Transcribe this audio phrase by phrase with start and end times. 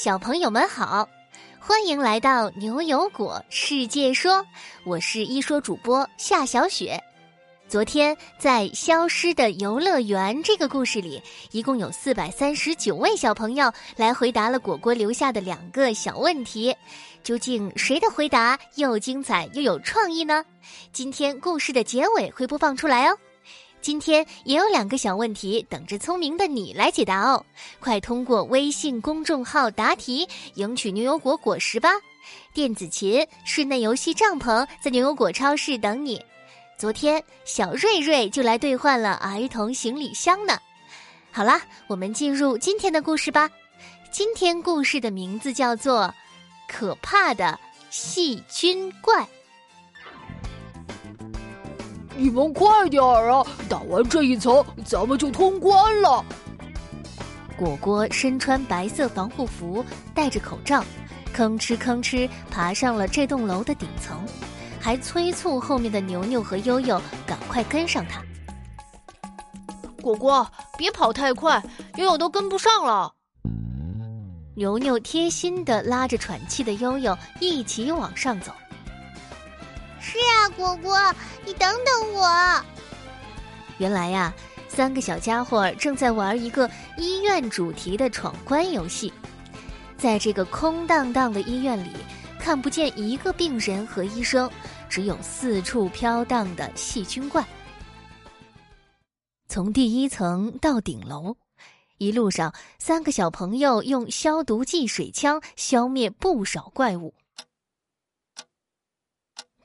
[0.00, 1.08] 小朋友们好，
[1.58, 4.46] 欢迎来到牛油果世界说，
[4.84, 7.02] 我是一说主播夏小雪。
[7.66, 16.72] 昨天在《消失的游乐园》这个故事里，一共有四百三十九位小朋友来回答了果果留下的两个小问题，
[17.24, 20.44] 究竟谁的回答又精彩又有创意呢？
[20.92, 23.18] 今天故事的结尾会播放出来哦。
[23.80, 27.44] 今天也有两个小问题等着聪明的你来解答哦，
[27.80, 31.90] 快通过微信公众号答题，赢取牛油果果实吧！
[32.52, 36.22] 电子琴、室内游戏帐篷在牛油果超市等你。
[36.76, 40.58] 昨天，小瑞瑞就来兑换了儿童行李箱呢。
[41.30, 43.48] 好啦，我们进入今天的故事吧。
[44.10, 46.02] 今天故事的名字叫做
[46.68, 47.58] 《可怕的
[47.90, 49.22] 细菌怪》。
[52.18, 53.46] 你们快点儿啊！
[53.68, 56.24] 打完这一层，咱们就通关了。
[57.56, 60.82] 果果身穿白色防护服，戴着口罩，
[61.32, 64.20] 吭哧吭哧爬上了这栋楼的顶层。
[64.80, 68.20] 还催促后面的牛牛和悠悠赶快跟上他。
[70.02, 70.44] 果果，
[70.76, 71.62] 别跑太快，
[71.96, 73.12] 悠悠都跟不上了。
[74.56, 78.50] 牛牛贴心的拉着喘气的悠悠一起往上走。
[80.00, 80.96] 是啊，果果，
[81.44, 82.64] 你等等我。
[83.78, 84.32] 原来呀，
[84.68, 89.12] 三个小家伙正在玩一个医院主题的闯关游戏，
[89.96, 91.90] 在这个空荡荡的医院里。
[92.40, 94.50] 看不见一个病人和医生，
[94.88, 97.44] 只有四处飘荡的细菌怪。
[99.48, 101.36] 从第一层到顶楼，
[101.98, 107.12] 一路上，三个小朋友用消毒剂水枪消灭不少怪物。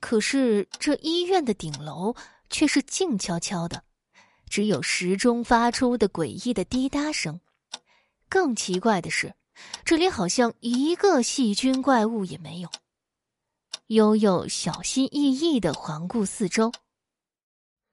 [0.06, 2.14] 可是，这医院的顶楼
[2.50, 3.84] 却是静悄悄的，
[4.50, 7.40] 只有时钟发出的诡异的滴答声。
[8.28, 9.34] 更奇怪的是。
[9.86, 12.70] 这里好像一个细菌怪物也没有。
[13.88, 16.74] 悠悠小心翼翼的环顾四周，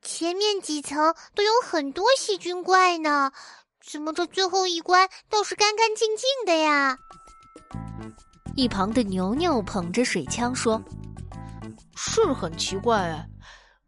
[0.03, 3.31] 前面几层都有很多细菌怪呢，
[3.87, 6.99] 怎么这最后一关倒是干干净净的呀？
[8.57, 10.83] 一旁的牛牛捧着水枪说
[12.03, 13.29] ：“是很奇怪哎，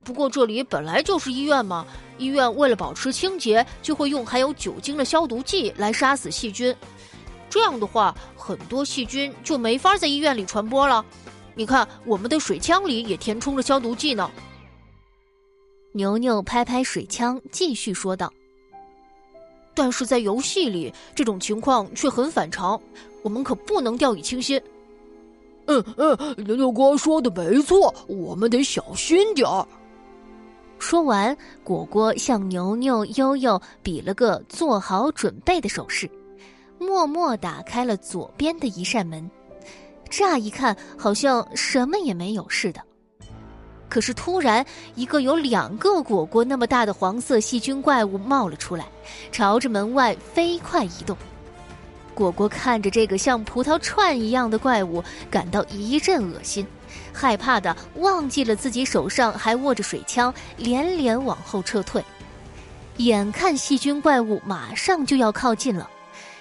[0.04, 1.86] 不过这里本来就是医院嘛，
[2.18, 6.76] 医院为了保持清洁，就会用含有酒精的消毒剂来杀死细菌。”
[7.48, 11.02] 这样的话，很多细菌就没法在医院里传播了。
[11.54, 14.30] 你看，我们的水枪里也填充了消毒剂呢。
[15.94, 18.30] 牛牛拍拍水枪，继续说道
[19.74, 22.78] ：“但是在游戏里，这种情况却很反常，
[23.22, 24.60] 我们可不能掉以轻心。”
[25.66, 29.66] 嗯嗯，牛牛哥说的没错，我们得小心点儿。
[30.78, 36.10] 说完，果果向牛牛、悠悠比了个做好准备的手势。
[36.78, 39.30] 默默打开了左边的一扇门，
[40.10, 42.82] 乍一看好像什么也没有似的。
[43.88, 48.88] 可是突然，一个有两个果果那么大的黄色细菌怪物冒了出来，
[49.30, 51.16] 朝着门外飞快移动。
[52.14, 56.66] 果果看着这个像葡萄串一样的怪物，感到一阵恶心，
[57.12, 62.04] 害怕的忘记了自己手上还握着水枪，连连往后撤退。
[62.98, 65.88] 眼看细菌怪物马上就要靠近了。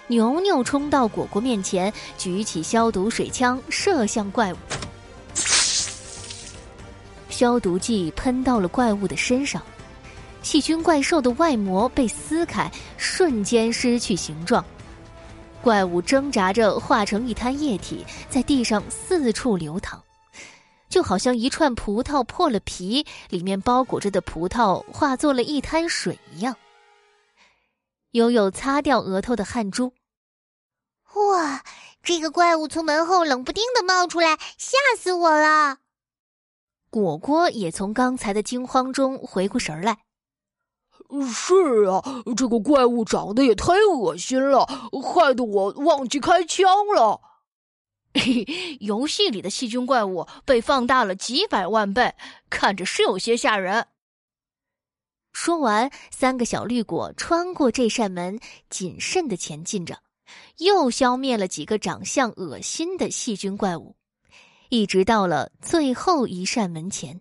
[0.08, 4.58] 牛牛冲到果果面前，举起消毒水枪射向怪物。
[7.30, 9.62] 消毒剂喷到了怪物的身上，
[10.44, 14.64] 细菌怪兽的外膜被撕开，瞬间失去形状。
[15.64, 20.02] 怪物挣扎着化成一滩液体，在地上四处流淌，
[20.90, 26.56] 就好像一串葡萄破了皮，里面包裹着的葡萄化作了一滩水一样。
[28.12, 29.94] 悠悠擦掉额头的汗珠。
[31.14, 31.64] 哇！
[32.04, 35.78] 这个怪物从门后冷不丁的冒出来，吓死我了。
[36.90, 40.00] 果果也从刚才的惊慌中回过神来。
[41.32, 42.02] 是啊，
[42.38, 44.66] 这个怪物长得也太恶心了，
[45.04, 46.66] 害得我忘记开枪
[46.96, 47.20] 了。
[48.80, 52.14] 游戏里的细菌怪物被放大了几百万倍，
[52.50, 53.88] 看着是有些吓人。
[55.34, 60.00] 说完，三个小绿果穿过这扇门，谨慎的前进着。
[60.58, 63.96] 又消灭了几个长相恶心的细菌怪物，
[64.70, 67.20] 一直到了最后一扇门前。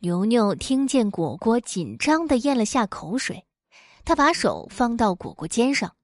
[0.00, 3.46] 牛牛听见果果紧张的咽了下口水，
[4.04, 5.96] 他把手放到果果肩上：“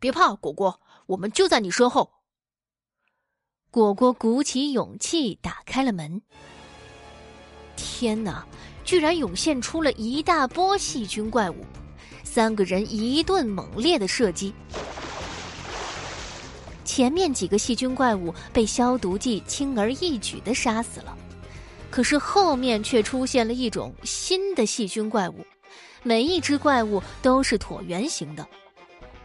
[0.00, 2.10] 别怕，果果，我们就在你身后。”
[3.70, 6.20] 果果鼓起勇气打开了门。
[7.76, 8.44] 天哪！
[8.84, 11.64] 居然涌现出了一大波细菌怪物。
[12.24, 14.52] 三个人一顿猛烈的射击。
[16.84, 21.16] 前面几个细菌怪物被消毒剂轻而易举的杀死了，
[21.90, 25.44] 可是后面却出现了一种新的细菌怪物，
[26.02, 28.46] 每一只怪物都是椭圆形的。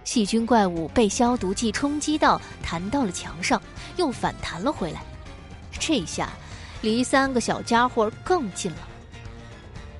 [0.03, 3.61] 细菌怪物被消毒剂冲击到，弹到了墙上，
[3.97, 5.01] 又反弹了回来。
[5.79, 6.31] 这下，
[6.81, 8.77] 离三个小家伙更近了。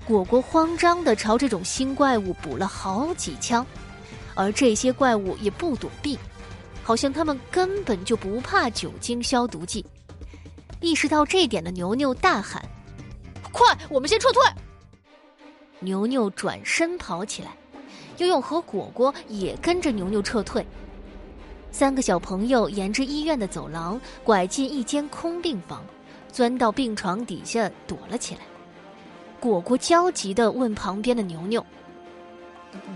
[0.06, 3.66] 果果慌张地朝这种新怪物补了好几枪，
[4.36, 6.18] 而这些怪物也不躲避，
[6.84, 9.84] 好像他们根本就不怕酒精消毒剂。
[10.86, 12.64] 意识到这点的牛牛大喊
[13.52, 14.44] ：“快，我们先撤退！”
[15.82, 17.58] 牛牛转身跑起来。
[18.18, 20.64] 悠悠和果果也跟着牛牛撤退。
[21.72, 25.84] 三个小朋友沿着医院的走廊拐进一间空病房，
[26.32, 28.42] 钻到病床底下躲了起来。
[29.40, 31.66] 果果焦急地问旁边的牛牛：“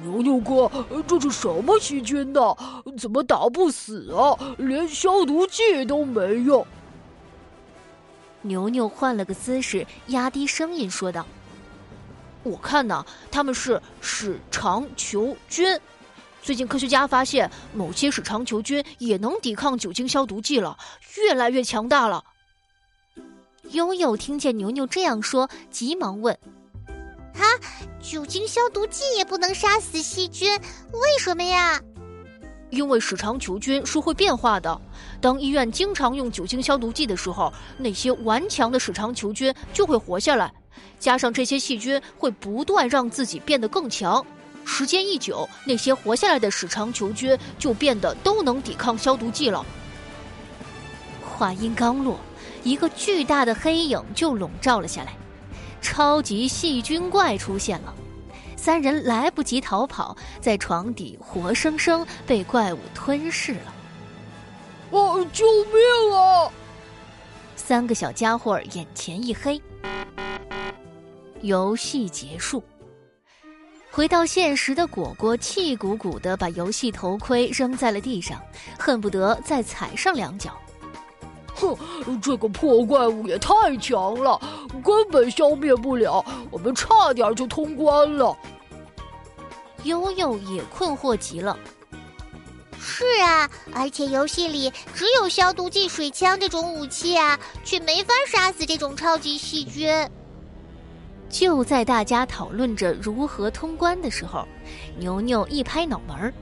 [0.04, 0.72] 牛牛哥，
[1.08, 2.56] 这是什么细菌呢？
[3.00, 4.38] 怎么打不死啊？
[4.60, 6.64] 连消毒剂都没用。”
[8.42, 11.26] 牛牛换了个姿势，压低声音说道。
[12.44, 15.80] 我看呢，他们是屎肠球菌。
[16.42, 20.78] 最近科学家发现，某些屎肠球菌也能抵抗酒精消毒剂了，
[21.18, 22.24] 越来越强大了。
[23.72, 26.34] 悠悠听见牛牛这样说，急忙问
[27.36, 27.44] ：“啊，
[28.02, 30.50] 酒精消毒剂也不能杀死细菌，
[30.94, 31.82] 为什么呀？”
[32.70, 34.80] 因为屎肠球菌是会变化的。
[35.20, 40.52] 当医院经常用酒精消毒剂的时候，那些顽强的屎肠球菌就会活下来。
[41.00, 44.26] 加上这些细菌会不断让自己变得更强，
[44.66, 49.66] 时间一久，那些活下来的屎肠球菌就变得都能抵抗消毒剂了。
[51.22, 52.20] 话音刚落，
[52.64, 55.16] 一个巨大的黑影就笼罩了下来，
[55.82, 57.94] 超级细菌怪出现了。
[58.70, 63.74] 三人来不及逃跑，在床底活生生被怪物吞噬了。
[64.92, 66.52] 哦，救命啊！
[67.56, 69.60] 三个小家伙眼前一黑。
[71.42, 72.62] 游戏结束，
[73.90, 78.40] 回到现实的果果气鼓鼓的把游戏头盔扔在了地上，
[78.78, 80.56] 恨不得再踩上两脚。
[81.56, 81.76] 哼，
[82.22, 84.40] 这个破怪物也太强了，
[84.84, 88.38] 根本消灭不了，我们差点就通关了。
[89.84, 91.58] 悠悠也困惑极了。
[92.82, 99.90] 是啊，而且游戏里只有消毒剂、水枪这种武器啊，却没法杀死这种超级细菌。
[101.30, 104.48] 就在大家讨论着如何通关的时候，
[104.98, 106.34] 牛牛一拍脑门儿：“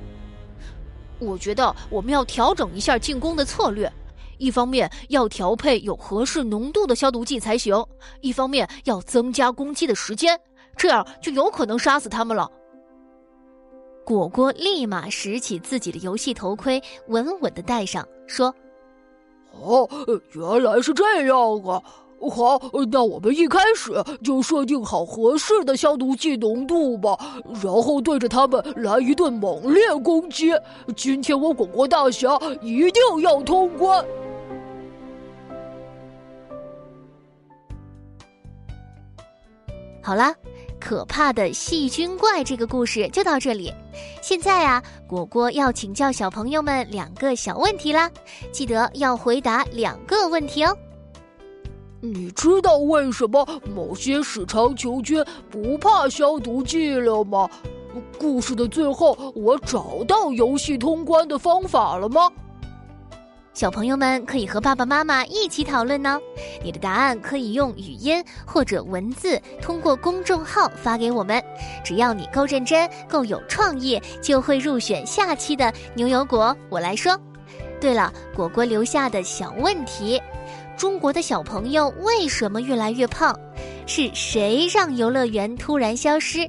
[1.20, 3.92] 我觉得我们要调整一下进攻的策略，
[4.38, 7.84] 一方面要调配有合适浓度的消毒剂才行，
[8.22, 10.40] 一方面要增加攻击的时间，
[10.78, 12.50] 这样就有可能杀死他们了。”
[14.08, 18.56] 果果立马拾起自己的游戏头盔，稳稳的戴上，说
[19.52, 19.86] ：“哦，
[20.32, 21.84] 原来是这样啊。”
[22.32, 22.58] 好，
[22.90, 23.92] 那我们一开始
[24.24, 27.18] 就设定好合适的消毒剂浓度吧，
[27.62, 30.54] 然后对着他们来一顿猛烈攻击。
[30.96, 34.06] 今天我果果大侠一定要通关。
[40.02, 40.34] 好了，
[40.80, 43.70] 可怕的细菌怪这个故事就到这里。
[44.22, 48.10] 现在啊，果果要请教小朋友们两个小问题啦，
[48.52, 50.78] 记得要回答两个问题哦。
[52.00, 57.50] 你知道为什么某些屎长球菌不怕消毒剂了吗？
[58.20, 62.30] 故事的最后，我找到游戏通关的方法了吗？
[63.58, 66.20] 小朋友们可以和爸爸妈妈一起讨论呢。
[66.64, 71.44] 你的答案可以用语音或者文字通过公众号发给我们。
[71.84, 76.56] 只要你够认真、够有创意，就会入选下期的牛油果。
[76.70, 77.20] 我来说。
[77.82, 80.22] 对了，果果留下的小问题。
[80.78, 83.36] 中国的小朋友为什么越来越胖？
[83.88, 86.48] 是谁让游乐园突然消失？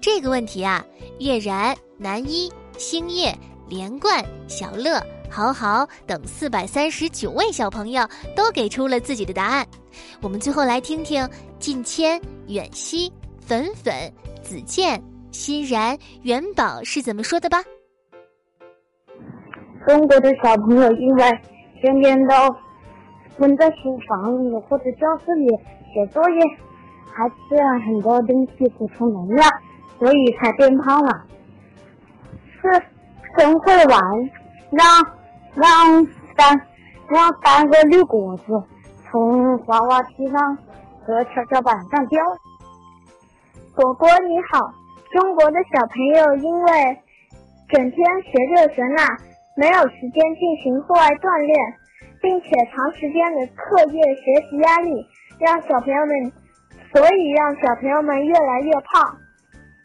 [0.00, 0.84] 这个问题啊，
[1.20, 3.32] 月然、南一、星夜、
[3.68, 9.66] 连冠、小乐、豪豪等四百三十九位小朋友都给出了自己的答案。
[10.20, 11.28] 我们最后来听听
[11.58, 13.92] 近千、远西、粉粉、
[14.42, 17.62] 子健、欣然、元宝是怎么说的吧。
[19.86, 21.40] 中国的小朋友因为
[21.80, 22.34] 天天都。
[23.38, 25.46] 闷在书房里或者教室里
[25.92, 26.40] 写作业，
[27.12, 29.46] 还吃了很多东西补充能量，
[29.98, 31.22] 所以才变胖了。
[32.62, 32.82] 是
[33.36, 34.00] 真会玩，
[34.70, 35.06] 让
[35.56, 36.60] 让三
[37.08, 38.44] 让三个绿果子
[39.10, 40.56] 从滑滑梯上
[41.02, 42.22] 和跷跷板上掉。
[43.74, 44.70] 果果你好，
[45.12, 46.98] 中国的小朋友因为
[47.68, 49.16] 整天学这学那，
[49.56, 51.56] 没有时间进行户外锻炼，
[52.20, 54.92] 并且长时间的课业学习压力，
[55.40, 56.32] 让小朋友们，
[56.92, 59.16] 所以让小朋友们越来越胖，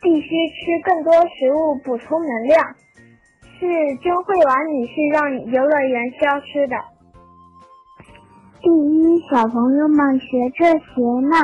[0.02, 2.76] 必须吃更多食物补充能量。
[3.62, 6.76] 是周慧婉女士让游乐园消失的。
[8.60, 11.40] 第一，小朋友们学这学那，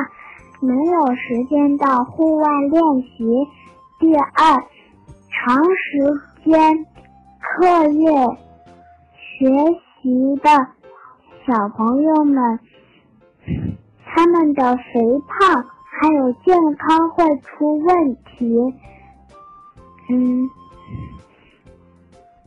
[0.60, 3.24] 没有时间到户外练习；
[4.00, 4.64] 第二，
[5.30, 6.84] 长时间
[7.40, 8.10] 课业
[9.14, 9.46] 学
[10.02, 10.50] 习的
[11.46, 12.58] 小朋友们，
[14.04, 14.82] 他们的肥
[15.28, 18.74] 胖还有健康会出问题。
[20.10, 20.50] 嗯，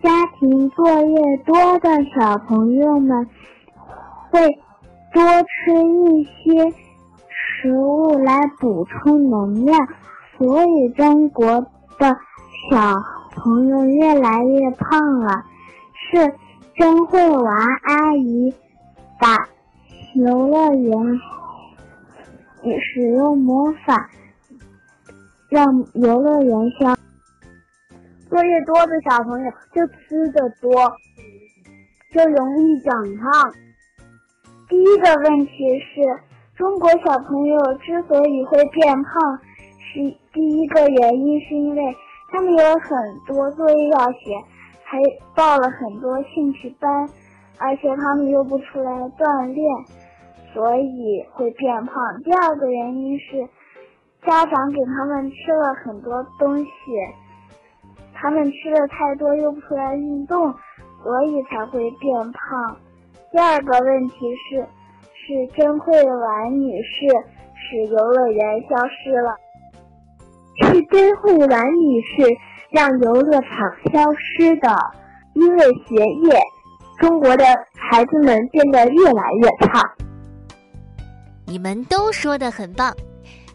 [0.02, 3.28] 家庭作业多的小朋友们。
[4.32, 4.40] 会
[5.14, 6.74] 多吃一些
[7.30, 9.78] 食物来补充能量，
[10.38, 11.60] 所以中国
[12.00, 12.18] 的
[12.70, 12.96] 小
[13.36, 15.44] 朋友越来越胖了。
[15.94, 16.34] 是
[16.76, 17.54] 真会娃
[17.84, 18.54] 阿姨
[19.20, 19.50] 把
[20.16, 21.20] 游乐园
[22.80, 24.10] 使用魔法
[25.50, 26.96] 让游乐园消。
[28.32, 30.72] 作业多的小朋友就吃的多，
[32.14, 33.52] 就容易长胖。
[34.70, 36.02] 第一个问题是，
[36.56, 39.38] 中国小朋友之所以会变胖，
[39.82, 40.00] 是
[40.32, 41.94] 第一个原因是因为
[42.32, 44.40] 他们有很多作业要写，
[44.86, 44.98] 还
[45.36, 46.90] 报了很多兴趣班，
[47.58, 49.66] 而且他们又不出来锻炼，
[50.54, 51.96] 所以会变胖。
[52.24, 53.46] 第二个原因是，
[54.26, 56.72] 家长给他们吃了很多东西，
[58.22, 60.54] 他们吃的太多又不出来运动，
[61.04, 62.78] 所以才会变胖。
[63.32, 64.64] 第二个问题是，
[65.16, 67.08] 是甄慧婉女士
[67.56, 69.36] 使游乐园消失了。
[70.62, 72.38] 是甄慧婉女士
[72.70, 73.50] 让游乐场
[73.92, 74.70] 消失的，
[75.34, 76.40] 因为学业，
[77.00, 79.82] 中国的孩子们变得越来越胖。
[81.48, 82.94] 你们都说的很棒，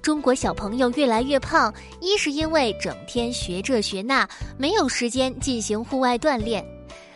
[0.06, 4.24] 中国小朋友越来越胖，一是因为整天学这学那，
[4.56, 6.64] 没有时间进行户外锻炼。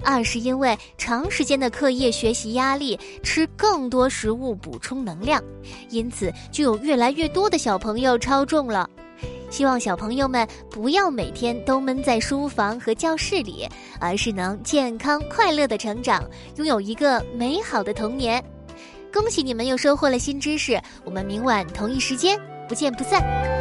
[0.02, 5.40] 二是因为长时间的课业学习压力，吃更多食物补充能量，
[5.90, 8.90] 因此就有越来越多的小朋友超重了。
[9.50, 13.68] 希望小朋友们不要每天都闷在书房和教室里，
[14.00, 18.44] 而是能健康快乐的成长，拥有一个美好的童年。
[19.12, 22.36] 恭喜你们又收获了新知识，我们明晚同一时间
[22.70, 23.59] 不见不散。